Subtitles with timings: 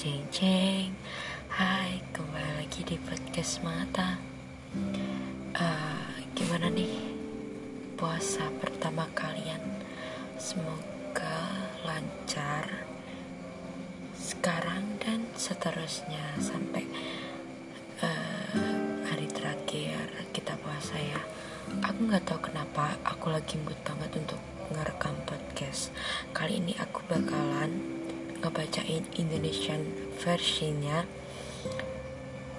[0.00, 0.96] Ceng ceng
[1.52, 4.16] Hai kembali lagi di podcast mata.
[5.52, 6.88] Uh, Gimana nih
[8.00, 9.60] puasa pertama kalian?
[10.40, 12.88] Semoga lancar
[14.16, 16.88] Sekarang dan seterusnya Sampai
[18.00, 18.56] uh,
[19.04, 21.20] hari terakhir kita puasa ya.
[21.84, 24.40] Aku gak tahu kenapa aku lagi mood banget untuk
[24.72, 25.92] ngerekam podcast.
[26.32, 27.99] Kali ini aku bakalan
[28.40, 29.84] ngebacain Indonesian
[30.16, 31.04] versinya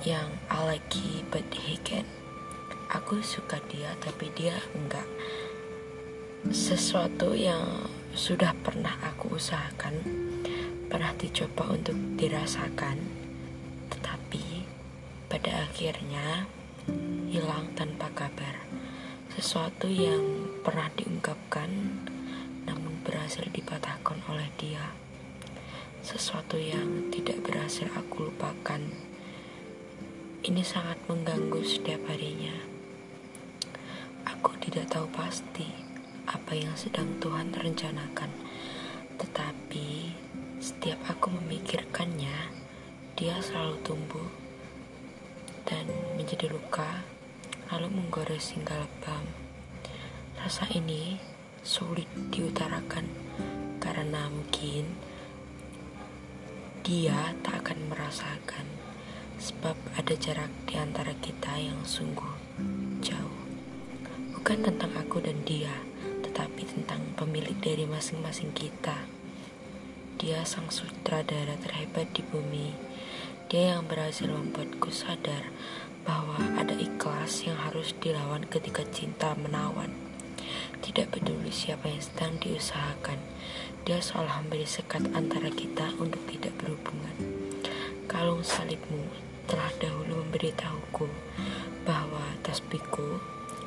[0.05, 2.05] yang Aleki but he can.
[2.94, 5.05] Aku suka dia tapi dia enggak.
[6.54, 9.94] Sesuatu yang sudah pernah aku usahakan,
[10.90, 12.98] pernah dicoba untuk dirasakan,
[13.90, 14.66] tetapi
[15.29, 16.45] pada akhirnya
[17.29, 18.66] hilang tanpa kabar.
[19.34, 20.21] Sesuatu yang
[20.62, 21.70] pernah diungkapkan
[22.70, 24.91] namun berhasil dipatahkan oleh dia
[26.12, 28.84] sesuatu yang tidak berhasil aku lupakan.
[30.43, 32.51] Ini sangat mengganggu setiap harinya.
[34.27, 35.71] Aku tidak tahu pasti
[36.27, 38.27] apa yang sedang Tuhan rencanakan,
[39.23, 40.12] tetapi
[40.59, 42.51] setiap aku memikirkannya,
[43.15, 44.27] dia selalu tumbuh
[45.63, 45.87] dan
[46.20, 47.07] menjadi luka,
[47.71, 49.23] lalu menggores hingga lebam.
[50.35, 51.15] Rasa ini
[51.63, 53.07] sulit diutarakan
[53.79, 55.10] karena mungkin
[56.82, 58.65] dia tak akan merasakan
[59.37, 62.34] sebab ada jarak di antara kita yang sungguh
[63.05, 63.41] jauh.
[64.34, 65.69] Bukan tentang aku dan dia,
[66.25, 68.97] tetapi tentang pemilik dari masing-masing kita.
[70.18, 72.73] Dia sang sutradara terhebat di bumi.
[73.45, 75.53] Dia yang berhasil membuatku sadar
[76.01, 80.00] bahwa ada ikhlas yang harus dilawan ketika cinta menawan.
[80.81, 83.19] Tidak peduli siapa yang sedang diusahakan,
[83.85, 87.16] dia seolah memberi sekat antara kita untuk tidak berhubungan.
[88.06, 89.07] Kalung salibmu
[89.50, 91.07] telah dahulu memberitahuku
[91.84, 93.19] bahwa tasbihku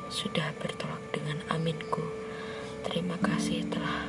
[0.07, 2.03] sudah bertolak dengan aminku.
[2.85, 4.05] Terima kasih telah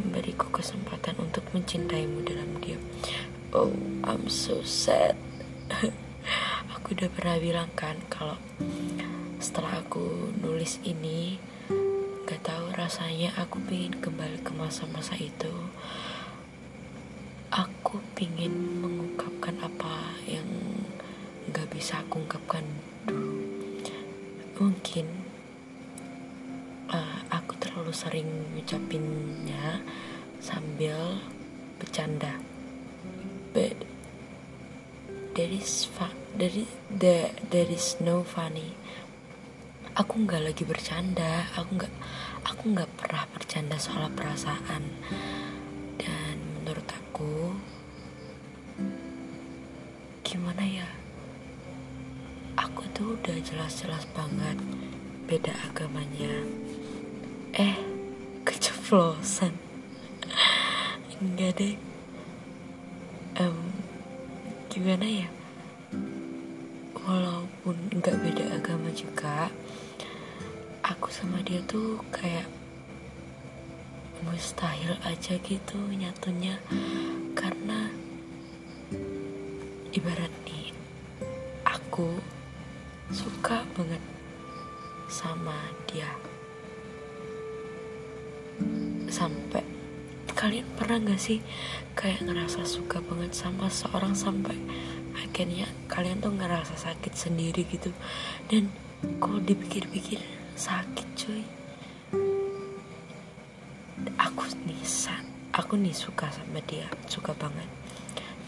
[0.00, 2.80] memberiku kesempatan untuk mencintaimu dalam diam.
[3.50, 3.74] Oh,
[4.06, 5.18] I'm so sad.
[6.74, 8.38] aku udah pernah bilang kan kalau
[9.42, 11.40] setelah aku nulis ini
[12.40, 15.52] tahu rasanya aku pingin kembali ke masa-masa itu.
[17.52, 20.46] Aku pingin mengungkapkan apa yang
[21.52, 22.64] gak bisa aku ungkapkan
[23.04, 23.44] dulu.
[24.56, 25.06] Mungkin
[26.88, 29.84] uh, aku terlalu sering ngucapinnya
[30.40, 31.20] sambil
[31.76, 32.40] bercanda.
[33.52, 33.76] But
[35.34, 36.08] there is fa
[36.38, 38.78] there is, there, there is no funny
[39.96, 41.48] aku nggak lagi bercanda.
[41.56, 41.94] Aku nggak
[42.46, 44.82] aku nggak pernah bercanda soal perasaan.
[45.98, 47.54] Dan menurut aku
[50.22, 50.88] gimana ya?
[52.60, 54.58] Aku tuh udah jelas-jelas banget
[55.26, 56.44] beda agamanya.
[57.56, 57.74] Eh
[58.46, 59.54] keceplosan.
[61.20, 61.76] Enggak deh.
[63.40, 63.72] Um,
[64.68, 65.39] gimana ya
[67.04, 69.48] walaupun nggak beda agama juga
[70.90, 72.50] aku sama dia tuh kayak
[74.26, 76.60] mustahil aja gitu nyatunya.
[77.32, 77.88] Karena
[79.94, 80.74] ibarat nih
[81.64, 82.20] aku
[83.14, 84.02] suka banget
[85.08, 85.56] sama
[85.88, 86.10] dia.
[89.10, 89.64] Sampai
[90.36, 91.44] kalian pernah gak sih
[91.92, 94.56] kayak ngerasa suka banget sama seorang sampai
[95.88, 97.92] kalian tuh ngerasa sakit sendiri gitu.
[98.48, 98.68] Dan
[99.20, 100.20] kalau dipikir-pikir
[100.56, 101.44] sakit cuy.
[104.20, 104.80] Aku nih
[105.56, 107.68] aku nih suka sama dia suka banget.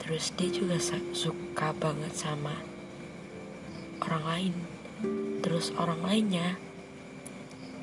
[0.02, 0.76] Terus dia juga
[1.12, 2.58] suka banget sama
[4.04, 4.54] orang lain.
[5.40, 6.58] Terus orang lainnya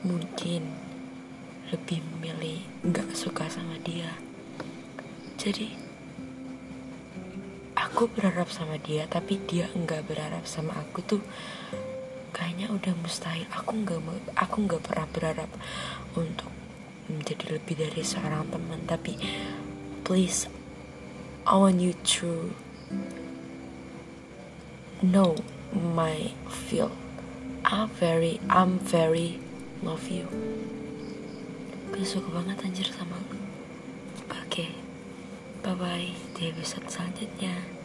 [0.05, 0.69] mungkin
[1.69, 4.17] lebih memilih nggak suka sama dia.
[5.39, 5.88] Jadi
[7.99, 11.19] aku berharap sama dia tapi dia nggak berharap sama aku tuh.
[12.31, 13.43] Kayaknya udah mustahil.
[13.51, 13.99] Aku nggak
[14.39, 15.51] aku nggak pernah berharap
[16.15, 16.47] untuk
[17.11, 18.87] menjadi lebih dari seorang teman.
[18.87, 19.19] Tapi
[20.07, 20.47] please
[21.43, 21.91] I want you
[22.23, 22.55] to
[25.03, 25.35] know
[25.75, 26.95] my feel.
[27.67, 29.43] I'm very I'm very
[29.83, 30.23] love you.
[31.91, 34.71] Gue suka banget anjir sama lu oke okay.
[35.59, 37.78] bye bye di episode selanjutnya